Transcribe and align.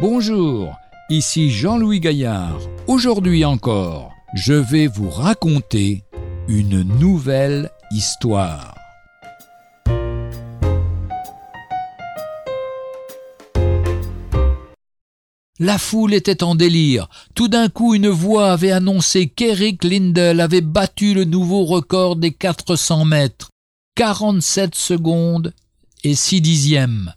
Bonjour, 0.00 0.78
ici 1.10 1.50
Jean-Louis 1.50 2.00
Gaillard. 2.00 2.58
Aujourd'hui 2.86 3.44
encore, 3.44 4.14
je 4.32 4.54
vais 4.54 4.86
vous 4.86 5.10
raconter 5.10 6.04
une 6.48 6.80
nouvelle 6.80 7.70
histoire. 7.90 8.74
La 15.58 15.76
foule 15.76 16.14
était 16.14 16.42
en 16.42 16.54
délire. 16.54 17.10
Tout 17.34 17.48
d'un 17.48 17.68
coup, 17.68 17.94
une 17.94 18.08
voix 18.08 18.52
avait 18.52 18.72
annoncé 18.72 19.28
qu'Eric 19.28 19.84
Lindell 19.84 20.40
avait 20.40 20.62
battu 20.62 21.12
le 21.12 21.24
nouveau 21.24 21.66
record 21.66 22.16
des 22.16 22.32
400 22.32 23.04
mètres. 23.04 23.50
47 23.96 24.74
secondes 24.74 25.52
et 26.04 26.14
6 26.14 26.40
dixièmes. 26.40 27.12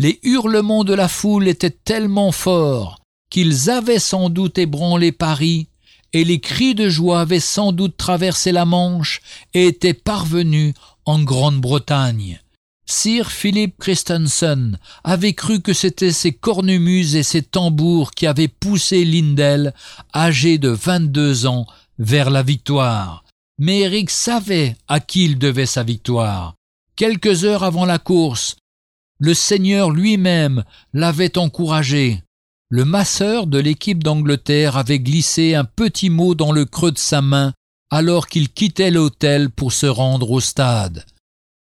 Les 0.00 0.20
hurlements 0.22 0.84
de 0.84 0.94
la 0.94 1.08
foule 1.08 1.48
étaient 1.48 1.70
tellement 1.70 2.30
forts 2.30 3.00
qu'ils 3.30 3.68
avaient 3.68 3.98
sans 3.98 4.30
doute 4.30 4.56
ébranlé 4.58 5.12
Paris, 5.12 5.68
et 6.12 6.24
les 6.24 6.40
cris 6.40 6.74
de 6.74 6.88
joie 6.88 7.20
avaient 7.20 7.40
sans 7.40 7.72
doute 7.72 7.96
traversé 7.96 8.52
la 8.52 8.64
Manche 8.64 9.20
et 9.52 9.66
étaient 9.66 9.94
parvenus 9.94 10.72
en 11.04 11.22
Grande-Bretagne. 11.22 12.40
Sir 12.86 13.30
Philip 13.30 13.76
Christensen 13.78 14.78
avait 15.04 15.34
cru 15.34 15.60
que 15.60 15.74
c'étaient 15.74 16.12
ses 16.12 16.32
cornemuses 16.32 17.16
et 17.16 17.22
ses 17.22 17.42
tambours 17.42 18.12
qui 18.12 18.26
avaient 18.26 18.48
poussé 18.48 19.04
Lindell, 19.04 19.74
âgé 20.14 20.56
de 20.56 20.70
vingt-deux 20.70 21.46
ans, 21.46 21.66
vers 21.98 22.30
la 22.30 22.42
victoire. 22.42 23.24
Mais 23.58 23.80
Eric 23.80 24.08
savait 24.08 24.76
à 24.86 25.00
qui 25.00 25.24
il 25.24 25.38
devait 25.38 25.66
sa 25.66 25.82
victoire. 25.82 26.54
Quelques 26.96 27.44
heures 27.44 27.64
avant 27.64 27.84
la 27.84 27.98
course, 27.98 28.56
le 29.18 29.34
Seigneur 29.34 29.90
lui-même 29.90 30.64
l'avait 30.92 31.38
encouragé. 31.38 32.22
Le 32.70 32.84
masseur 32.84 33.46
de 33.46 33.58
l'équipe 33.58 34.04
d'Angleterre 34.04 34.76
avait 34.76 35.00
glissé 35.00 35.54
un 35.54 35.64
petit 35.64 36.10
mot 36.10 36.34
dans 36.34 36.52
le 36.52 36.64
creux 36.64 36.92
de 36.92 36.98
sa 36.98 37.22
main 37.22 37.52
alors 37.90 38.28
qu'il 38.28 38.50
quittait 38.50 38.90
l'hôtel 38.90 39.50
pour 39.50 39.72
se 39.72 39.86
rendre 39.86 40.30
au 40.30 40.40
stade. 40.40 41.04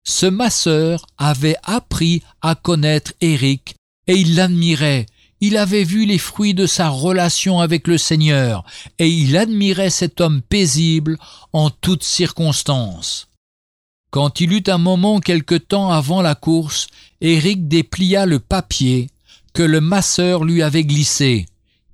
Ce 0.06 0.26
masseur 0.26 1.06
avait 1.18 1.58
appris 1.64 2.24
à 2.42 2.56
connaître 2.56 3.14
Eric 3.22 3.76
et 4.08 4.16
il 4.16 4.36
l'admirait. 4.36 5.06
Il 5.42 5.58
avait 5.58 5.84
vu 5.84 6.06
les 6.06 6.18
fruits 6.18 6.54
de 6.54 6.66
sa 6.66 6.88
relation 6.88 7.60
avec 7.60 7.88
le 7.88 7.98
Seigneur 7.98 8.64
et 8.98 9.10
il 9.10 9.36
admirait 9.38 9.90
cet 9.90 10.22
homme 10.22 10.42
paisible 10.42 11.18
en 11.52 11.70
toutes 11.70 12.04
circonstances. 12.04 13.28
Quand 14.14 14.40
il 14.40 14.54
eut 14.54 14.64
un 14.68 14.78
moment 14.78 15.20
quelque 15.20 15.56
temps 15.56 15.90
avant 15.90 16.22
la 16.22 16.36
course, 16.36 16.86
Eric 17.20 17.68
déplia 17.68 18.28
le 18.28 18.38
papier 18.38 19.10
que 19.54 19.64
le 19.64 19.82
masseur 19.82 20.44
lui 20.44 20.62
avait 20.62 20.86
glissé. 20.86 21.48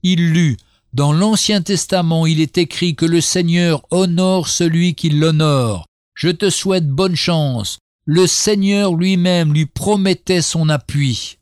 Il 0.03 0.34
lut 0.34 0.58
Dans 0.92 1.14
l'Ancien 1.14 1.62
Testament, 1.62 2.25
il 2.25 2.42
est 2.42 2.58
écrit 2.58 2.95
que 2.95 3.06
le 3.06 3.22
Seigneur 3.22 3.81
honore 3.90 4.50
celui 4.50 4.95
qui 4.95 5.09
l'honore. 5.09 5.86
Je 6.14 6.28
te 6.30 6.50
souhaite 6.50 6.90
bonne 6.90 7.16
chance 7.16 7.80
le 8.12 8.25
Seigneur 8.25 8.95
lui-même 8.95 9.53
lui 9.53 9.67
promettait 9.67 10.42
son 10.42 10.67
appui. 10.67 11.38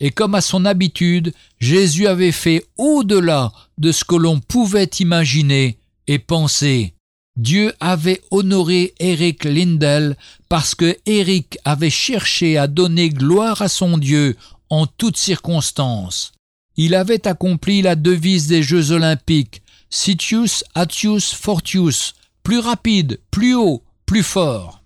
Et 0.00 0.10
comme 0.10 0.34
à 0.34 0.40
son 0.40 0.64
habitude, 0.64 1.32
Jésus 1.60 2.08
avait 2.08 2.32
fait 2.32 2.66
au-delà 2.76 3.52
de 3.78 3.92
ce 3.92 4.02
que 4.02 4.16
l'on 4.16 4.40
pouvait 4.40 4.90
imaginer 4.98 5.78
et 6.08 6.18
penser. 6.18 6.94
Dieu 7.36 7.72
avait 7.80 8.20
honoré 8.30 8.94
Eric 8.98 9.44
Lindell 9.44 10.16
parce 10.48 10.74
que 10.74 10.96
Eric 11.06 11.58
avait 11.64 11.90
cherché 11.90 12.58
à 12.58 12.66
donner 12.66 13.08
gloire 13.08 13.62
à 13.62 13.68
son 13.68 13.96
Dieu 13.96 14.36
en 14.68 14.86
toutes 14.86 15.16
circonstances. 15.16 16.32
Il 16.76 16.94
avait 16.94 17.26
accompli 17.26 17.82
la 17.82 17.96
devise 17.96 18.48
des 18.48 18.62
Jeux 18.62 18.92
olympiques, 18.92 19.62
Sitius 19.88 20.64
Atius 20.74 21.32
Fortius, 21.32 22.14
plus 22.42 22.58
rapide, 22.58 23.20
plus 23.30 23.54
haut, 23.54 23.82
plus 24.06 24.22
fort. 24.22 24.82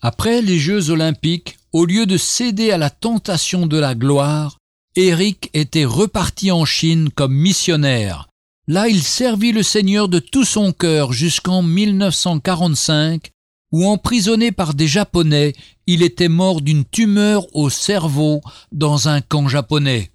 Après 0.00 0.42
les 0.42 0.58
Jeux 0.58 0.90
olympiques, 0.90 1.58
au 1.72 1.84
lieu 1.84 2.06
de 2.06 2.16
céder 2.16 2.70
à 2.70 2.78
la 2.78 2.90
tentation 2.90 3.66
de 3.66 3.78
la 3.78 3.94
gloire, 3.94 4.58
Éric 4.94 5.50
était 5.54 5.84
reparti 5.84 6.50
en 6.50 6.64
Chine 6.64 7.10
comme 7.10 7.34
missionnaire. 7.34 8.27
Là, 8.70 8.86
il 8.86 9.02
servit 9.02 9.52
le 9.52 9.62
Seigneur 9.62 10.10
de 10.10 10.18
tout 10.18 10.44
son 10.44 10.72
cœur 10.72 11.14
jusqu'en 11.14 11.62
1945, 11.62 13.30
où 13.72 13.86
emprisonné 13.86 14.52
par 14.52 14.74
des 14.74 14.86
Japonais, 14.86 15.54
il 15.86 16.02
était 16.02 16.28
mort 16.28 16.60
d'une 16.60 16.84
tumeur 16.84 17.46
au 17.56 17.70
cerveau 17.70 18.42
dans 18.70 19.08
un 19.08 19.22
camp 19.22 19.48
japonais. 19.48 20.10